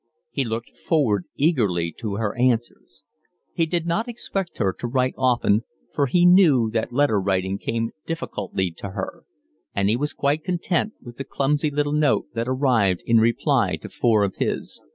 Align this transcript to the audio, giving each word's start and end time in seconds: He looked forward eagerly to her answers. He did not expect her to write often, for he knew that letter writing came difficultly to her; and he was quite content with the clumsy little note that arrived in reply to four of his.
He 0.31 0.43
looked 0.43 0.71
forward 0.75 1.25
eagerly 1.35 1.91
to 1.99 2.15
her 2.15 2.35
answers. 2.35 3.03
He 3.53 3.67
did 3.67 3.85
not 3.85 4.07
expect 4.07 4.57
her 4.57 4.73
to 4.79 4.87
write 4.87 5.13
often, 5.15 5.61
for 5.93 6.07
he 6.07 6.25
knew 6.25 6.71
that 6.71 6.91
letter 6.91 7.21
writing 7.21 7.59
came 7.59 7.91
difficultly 8.07 8.71
to 8.77 8.89
her; 8.93 9.25
and 9.75 9.89
he 9.89 9.95
was 9.95 10.13
quite 10.13 10.43
content 10.43 10.93
with 11.03 11.17
the 11.17 11.23
clumsy 11.23 11.69
little 11.69 11.93
note 11.93 12.29
that 12.33 12.47
arrived 12.47 13.03
in 13.05 13.19
reply 13.19 13.75
to 13.83 13.89
four 13.89 14.23
of 14.23 14.37
his. 14.37 14.81